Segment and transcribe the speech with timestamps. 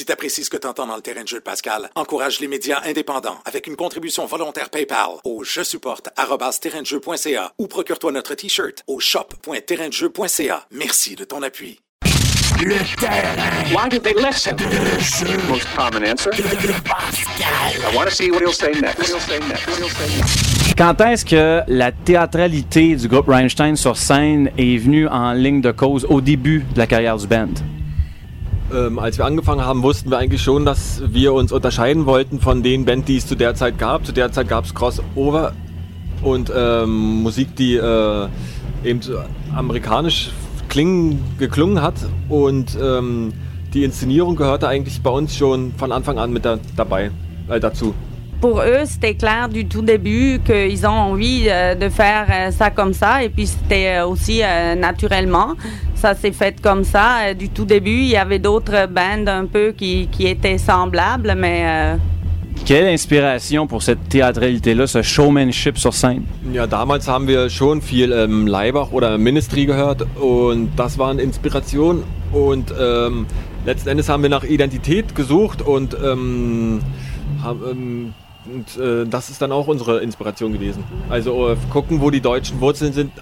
[0.00, 2.40] Si tu apprécies ce que tu entends dans le terrain de jeu de Pascal, encourage
[2.40, 6.08] les médias indépendants avec une contribution volontaire PayPal au je supporte
[7.58, 10.66] ou procure-toi notre t-shirt au shop.terraindejeu.ca.
[10.70, 11.80] Merci de ton appui.
[12.64, 13.74] Le terrain.
[13.74, 14.56] Why did they listen?
[14.56, 14.64] De
[15.00, 15.36] jeu.
[15.50, 16.30] Most common answer?
[16.30, 17.92] De Pascal.
[17.92, 19.00] I want to see what he'll say next.
[19.00, 19.68] What he'll say next.
[19.68, 20.74] What he'll say next.
[20.78, 25.72] Quand est-ce que la théâtralité du groupe Reinstein sur scène est venue en ligne de
[25.72, 27.48] cause au début de la carrière du band?
[28.72, 32.62] Ähm, als wir angefangen haben, wussten wir eigentlich schon, dass wir uns unterscheiden wollten von
[32.62, 34.06] den Bands, die es zu der Zeit gab.
[34.06, 35.52] Zu der Zeit gab es Crossover
[36.22, 38.28] und ähm, Musik, die äh,
[38.84, 39.00] eben
[39.54, 40.30] amerikanisch
[40.68, 41.94] klingen, geklungen hat.
[42.28, 43.32] Und ähm,
[43.74, 47.10] die Inszenierung gehörte eigentlich bei uns schon von Anfang an mit da, dabei,
[47.48, 47.94] äh, dazu.
[48.40, 52.70] Pour eux, c'était clair du tout début qu'ils ont envie euh, de faire euh, ça
[52.70, 53.22] comme ça.
[53.22, 55.50] Et puis c'était euh, aussi euh, naturellement.
[55.94, 57.06] Ça s'est fait comme ça.
[57.28, 61.34] Euh, Du tout début, il y avait d'autres bands un peu qui, qui étaient semblables,
[61.36, 61.96] mais euh,
[62.64, 66.22] Quelle inspiration pour cette théâtralité-là, ce showmanship sur scène?
[66.52, 72.02] Ja, damals haben wir schon viel ähm, Leibach oder Ministry gehört und das waren Inspirationen
[72.32, 73.26] und ähm,
[73.66, 76.80] letzten Endes haben wir nach Identität gesucht und, ähm,
[77.42, 78.12] haben, ähm,
[78.46, 80.84] und äh, das ist dann auch unsere Inspiration gewesen.
[81.08, 83.12] Also äh, gucken, wo die deutschen Wurzeln sind,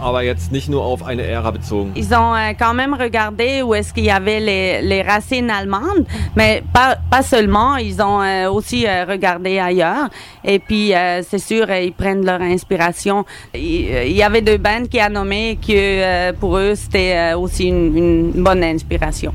[0.00, 1.92] aber jetzt nicht nur auf eine Ära bezogen.
[1.96, 6.06] ils ont euh, quand même regardé où est-ce qu'il y avait les, les racines allemandes,
[6.36, 10.08] mais pas, pas seulement, ils ont euh, aussi euh, regardé ailleurs.
[10.44, 13.24] Et puis, c'est sûr, ils prennent leur inspiration.
[13.54, 17.66] Il, y avait deux bands qui a nommé que euh, pour eux, c'était euh, aussi
[17.68, 19.32] une, une bonne inspiration.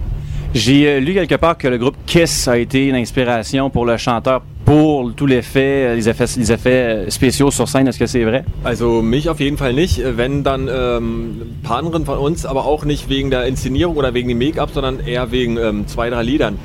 [0.53, 4.43] J'ai lu quelque part que le groupe Kiss a été une inspiration pour le chanteur
[4.65, 7.87] pour tous les effets, euh, les effets, les effets euh, spéciaux sur scène.
[7.87, 8.45] Est-ce que c'est vrai?
[8.63, 12.65] Also mich auf jeden Fall nicht, wenn dann ähm, ein paar anderen von uns, aber
[12.65, 16.23] auch nicht wegen der Inszenierung oder wegen dem Make-up, sondern eher wegen ähm, zwei, drei
[16.23, 16.57] Liedern.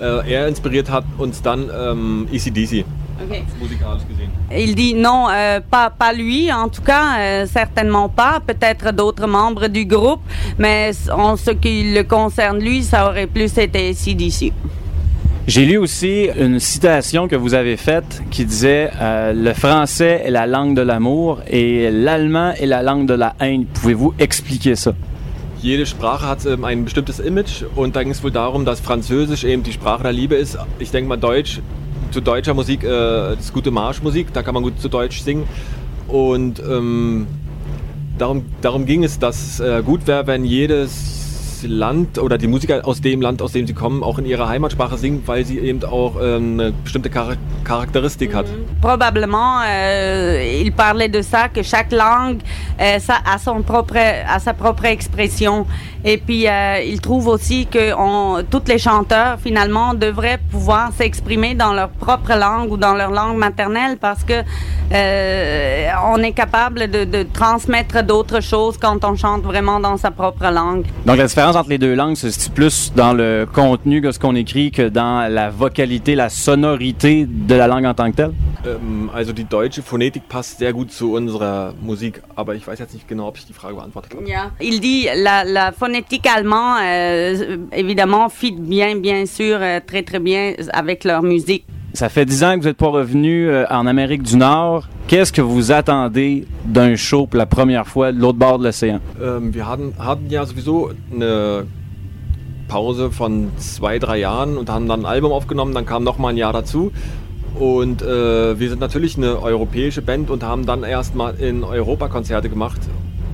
[0.00, 2.84] Äh, er inspiriert hat uns dann ähm, ECDC,
[3.60, 4.30] musikalisch gesehen.
[4.50, 8.40] Il dit non, euh, pas, pas lui, en tout cas, euh, certainement pas.
[8.46, 10.20] Peut-être d'autres membres du groupe,
[10.58, 14.52] mais en ce qui le concerne, lui, ça aurait plus été CDC.
[15.48, 20.32] J'ai lu aussi une citation que vous avez faite qui disait euh, Le français est
[20.32, 23.66] la langue de l'amour et l'allemand est la langue de la haine.
[23.66, 24.92] Pouvez-vous expliquer ça?
[25.62, 29.44] Jede Sprache hat ähm, ein bestimmtes Image und da ging es wohl darum, dass Französisch
[29.44, 30.58] eben die Sprache der Liebe ist.
[30.80, 31.60] Ich denke mal Deutsch,
[32.10, 35.44] zu deutscher Musik, äh, ist gute Marschmusik, da kann man gut zu Deutsch singen.
[36.08, 37.28] Und ähm,
[38.18, 41.15] darum, darum ging es, dass es äh, gut wäre, wenn jedes
[41.64, 44.96] Land oder die Musiker aus dem Land, aus dem sie kommen, auch in ihrer Heimatsprache
[44.98, 48.46] singen, weil sie eben auch ähm, eine bestimmte Char Charakteristik hat.
[48.80, 52.40] Probablement, euh, il parlait de ça, que chaque langue
[52.80, 55.66] euh, ça, a, son propre, a sa propre expression.
[56.04, 61.54] Et puis, euh, il trouve aussi que on, tous les chanteurs, finalement, devraient pouvoir s'exprimer
[61.54, 64.44] dans leur propre langue ou dans leur langue maternelle parce que
[64.92, 70.12] euh, on est capable de, de transmettre d'autres choses quand on chante vraiment dans sa
[70.12, 70.84] propre langue.
[71.04, 74.18] Donc la différence entre les deux langues se situe plus dans le contenu de ce
[74.18, 78.32] qu'on écrit que dans la vocalité, la sonorité de la langue en tant que telle?
[78.66, 82.94] Ähm, also die deutsche Phonetik passt sehr gut zu unserer Musik, aber ich weiß jetzt
[82.94, 84.24] nicht genau, ob ich die Frage beantwortet habe.
[84.60, 90.18] Il dit la, la phonétique allemande, euh, évidemment, fit bien, bien sûr, euh, très, très
[90.18, 91.64] bien avec leur musique.
[91.96, 94.86] Ça fait dix ans que vous n'êtes pas revenu euh, en Amérique du Nord.
[95.06, 99.00] Qu'est-ce que vous attendez d'un show pour la première fois de l'autre bord de l'océan?
[99.18, 101.64] Ähm, wir hatten, hatten ja sowieso eine
[102.68, 106.28] Pause von zwei, drei Jahren und haben dann ein Album aufgenommen, dann kam noch mal
[106.28, 106.92] ein Jahr dazu.
[107.58, 112.50] Und äh, wir sind natürlich eine europäische Band und haben dann erstmal in Europa Konzerte
[112.50, 112.80] gemacht.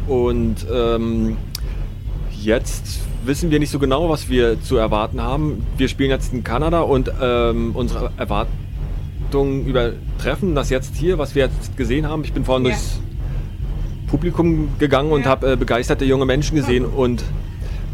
[0.07, 1.37] Und ähm,
[2.45, 5.67] jetzt wissen wir nicht so genau, was wir zu erwarten haben.
[5.77, 11.45] Wir spielen jetzt in Kanada und ähm, unsere Erwartungen übertreffen das jetzt hier, was wir
[11.47, 12.25] jetzt gesehen haben.
[12.25, 12.73] Ich bin vorhin Ja.
[12.73, 13.01] durchs
[14.09, 15.27] Publikum gegangen und Ja.
[15.31, 17.23] habe äh, begeisterte junge Menschen gesehen und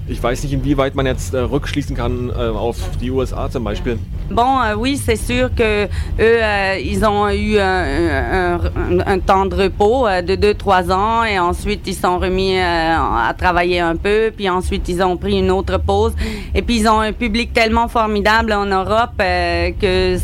[0.09, 3.99] ich weiß nicht, inwieweit man jetzt äh, rückschließen kann äh, auf die USA zum Beispiel.
[4.31, 5.89] Bon, euh, oui, c'est sûr que eux,
[6.19, 8.59] euh, ils ont eu un,
[9.07, 13.35] un- temps de repos euh, de 2-3 ans et ensuite ils sont remis euh, à
[13.37, 16.13] travailler un peu, puis ensuite ils ont pris une autre pause
[16.55, 20.17] et puis ils ont un public tellement formidable en Europe euh, que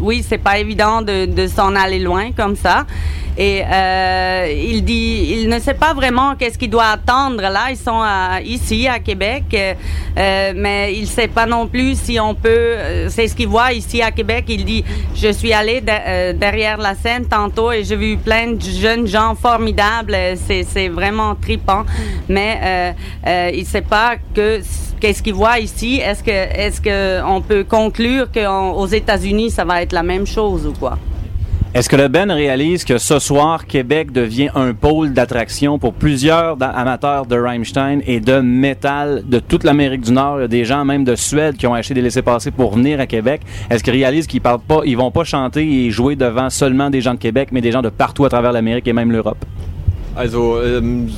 [0.00, 2.86] oui, c'est pas évident de, de s'en aller loin comme ça.
[3.40, 7.40] Et euh, il dit, il ne sait pas vraiment qu'est-ce qu'il doit attendre.
[7.40, 8.02] Là, ils sont
[8.44, 12.48] ici à Québec, euh, mais il sait pas non plus si on peut.
[12.48, 14.46] euh, c'est ce qu'il voit ici à Québec.
[14.48, 18.60] Il dit, je suis allé de- derrière la scène tantôt et j'ai vu plein de
[18.60, 20.16] jeunes gens formidables.
[20.46, 21.84] C'est, vraiment tripant,
[22.28, 22.94] mais
[23.54, 24.60] il sait pas que
[25.00, 26.00] qu'est-ce qu'il voit ici.
[26.02, 30.98] Est-ce que, peut conclure qu'aux États-Unis ça va être la même chose ou quoi?
[31.74, 36.56] Est-ce que le Ben réalise que ce soir, Québec devient un pôle d'attraction pour plusieurs
[36.62, 40.38] amateurs de Rammstein et de métal de toute l'Amérique du Nord?
[40.38, 43.00] Il y a des gens même de Suède qui ont acheté des laissés-passer pour venir
[43.00, 43.42] à Québec.
[43.68, 47.02] Est-ce qu'ils réalisent qu'ils parlent pas, ils vont pas chanter et jouer devant seulement des
[47.02, 49.44] gens de Québec, mais des gens de partout à travers l'Amérique et même l'Europe?
[50.16, 51.10] Also, ähm,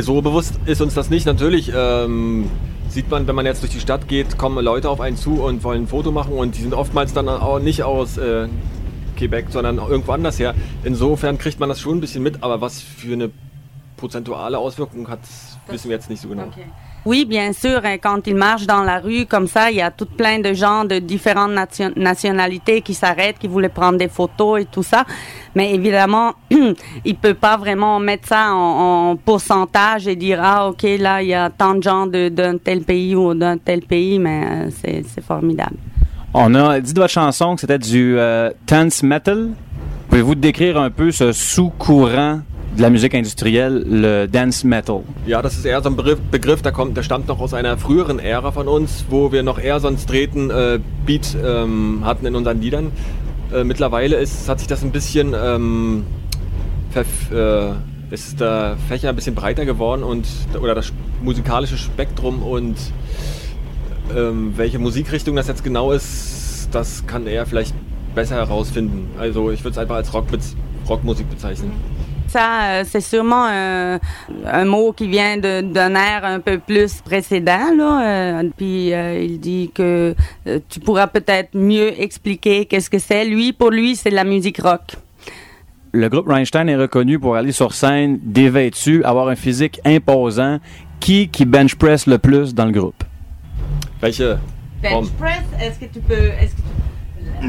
[0.00, 1.26] so bewusst ist uns das nicht.
[1.26, 2.44] Natürlich ähm,
[2.88, 5.64] sieht man, wenn man jetzt durch die Stadt geht, kommen Leute auf einen zu und
[5.64, 8.46] wollen ein Foto machen und die sind oftmals dann auch nicht aus äh,
[9.22, 10.52] Quebec, sondern irgendwo anders her.
[10.84, 13.30] Insofern kriegt man das schon ein bisschen mit, aber was für eine
[13.96, 15.20] prozentuale Auswirkung hat,
[15.68, 16.48] wissen wir jetzt nicht so genau.
[17.04, 17.80] Oui, bien sûr.
[17.84, 20.52] hein, Quand il marche dans la rue comme ça, il y a tout plein de
[20.54, 25.04] gens de différentes nation- nationalités qui s'arrêtent, qui voulaient prendre des photos et tout ça.
[25.56, 26.34] Mais évidemment,
[27.04, 31.28] il peut pas vraiment mettre ça en, en pourcentage et dire ah ok là il
[31.28, 34.70] y a tant de gens d'un tel pays ou d'un tel pays, mais euh,
[35.04, 35.76] c'est formidable.
[36.34, 39.50] On a dit de votre chanson que c'était du euh, dance metal.
[40.08, 42.40] Pouvez-vous décrire un peu ce sous-courant
[42.74, 45.02] de la musique industrielle, le dance metal?
[45.26, 47.76] Ja, das ist eher so ein Begriff, Begriff der, kommt, der stammt noch aus einer
[47.76, 52.24] früheren Ära von uns, wo wir noch eher so einen straighten äh, Beat ähm, hatten
[52.24, 52.92] in unseren Liedern.
[53.54, 56.06] Äh, mittlerweile ist, hat sich das ein bisschen, ähm,
[56.94, 57.72] äh,
[58.10, 60.26] ist der Fächer ein bisschen breiter geworden und
[60.58, 62.76] oder das musikalische Spektrum und
[64.16, 67.74] ähm, welche Musikrichtung das jetzt genau ist, das kann er vielleicht
[68.14, 69.08] besser herausfinden.
[69.18, 70.26] Also ich würde es einfach als Rock,
[70.88, 71.72] Rockmusik bezeichnen.
[72.28, 74.00] Ça, euh, c'est sûrement un,
[74.46, 77.74] un mot qui vient d'un air un peu plus précédent.
[77.76, 78.40] Là.
[78.40, 80.14] euh, puis euh, il dit que
[80.46, 83.26] euh, tu pourras peut-être mieux expliquer qu'est-ce que c'est.
[83.26, 84.96] Lui, pour lui, c'est de la musique rock.
[85.92, 90.58] Le groupe Rammstein est reconnu pour aller sur scène dévêtu, avoir un physique imposant.
[91.00, 93.04] Qui qui bench press le plus dans le groupe?
[94.02, 94.38] Welche
[94.82, 95.08] Form?
[95.18, 96.14] press, est-ce que tu peux...
[96.40, 97.48] Est-ce que tu...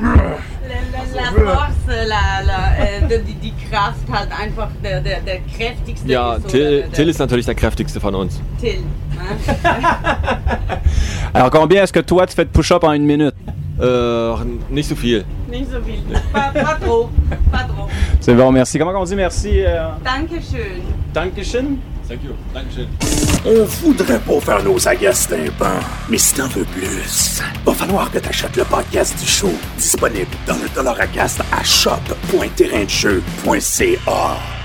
[1.15, 6.35] La, force, la, la, de, die, die Kraft halt einfach der, der, der kräftigste Ja,
[6.35, 8.39] ist, Till, der- Till ist natürlich der kräftigste von uns.
[8.59, 8.79] Till.
[9.19, 9.37] hein?
[11.33, 13.35] Alors, combien est-ce que toi, tu fais de push-up en une minute?
[13.79, 14.35] Äh,
[14.69, 15.25] nicht so viel.
[15.49, 16.01] Nicht so viel.
[16.31, 17.09] Pas, pas trop.
[17.51, 17.87] Pas trop.
[18.19, 18.77] C'est bon, merci.
[18.79, 19.61] Comment on dit merci?
[19.63, 20.81] Euh, Dankeschön.
[21.13, 21.77] Dankeschön?
[23.45, 28.19] On voudrait pas faire nos agaces tympans, mais si t'en veux plus, va falloir que
[28.19, 34.62] t'achètes le podcast du show, disponible dans le Dollaracast à shop.terrainjeu.ca.